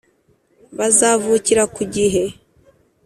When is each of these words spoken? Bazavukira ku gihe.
Bazavukira 0.77 1.63
ku 1.75 1.81
gihe. 1.95 2.23